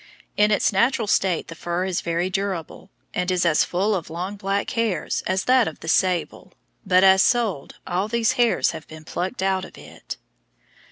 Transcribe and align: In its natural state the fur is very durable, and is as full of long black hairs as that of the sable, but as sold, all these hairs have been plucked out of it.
In 0.35 0.49
its 0.49 0.73
natural 0.73 1.05
state 1.05 1.47
the 1.47 1.53
fur 1.53 1.85
is 1.85 2.01
very 2.01 2.27
durable, 2.27 2.89
and 3.13 3.29
is 3.29 3.45
as 3.45 3.63
full 3.63 3.93
of 3.93 4.09
long 4.09 4.35
black 4.35 4.71
hairs 4.71 5.21
as 5.27 5.43
that 5.43 5.67
of 5.67 5.81
the 5.81 5.87
sable, 5.87 6.53
but 6.83 7.03
as 7.03 7.21
sold, 7.21 7.75
all 7.85 8.07
these 8.07 8.31
hairs 8.31 8.71
have 8.71 8.87
been 8.87 9.03
plucked 9.03 9.43
out 9.43 9.63
of 9.63 9.77
it. 9.77 10.17